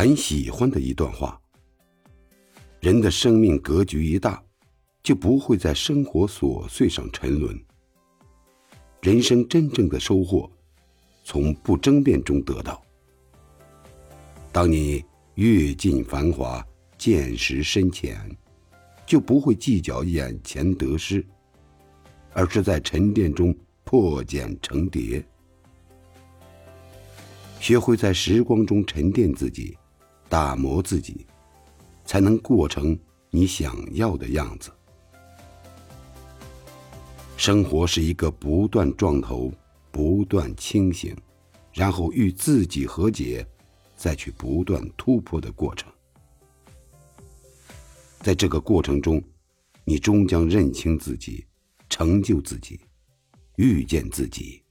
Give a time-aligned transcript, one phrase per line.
[0.00, 1.38] 很喜欢的一段话：
[2.80, 4.42] 人的生命格局一大，
[5.02, 7.62] 就不会在生活琐碎上沉沦。
[9.02, 10.50] 人生真正的收获，
[11.22, 12.82] 从不争辩中得到。
[14.50, 15.04] 当你
[15.34, 18.18] 阅尽繁华，见识深浅，
[19.04, 21.22] 就不会计较眼前得失，
[22.32, 23.54] 而是在沉淀中
[23.84, 25.22] 破茧成蝶。
[27.60, 29.76] 学会在时光中沉淀自己，
[30.30, 31.26] 打磨自己，
[32.04, 32.96] 才能过成
[33.30, 34.70] 你想要的样子。
[37.36, 39.52] 生活是一个不断撞头、
[39.90, 41.16] 不断清醒，
[41.72, 43.44] 然后与自己和解，
[43.96, 45.92] 再去不断突破的过程。
[48.20, 49.20] 在这个过程中，
[49.84, 51.44] 你终将认清自己，
[51.88, 52.78] 成就自己，
[53.56, 54.62] 遇见自己。